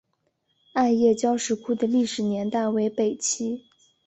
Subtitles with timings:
[0.73, 3.65] 艾叶交石窟的历史年代为北齐。